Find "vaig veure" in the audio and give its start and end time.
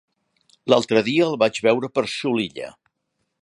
1.43-1.91